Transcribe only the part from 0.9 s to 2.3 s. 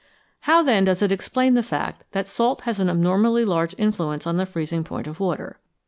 it explain the fact that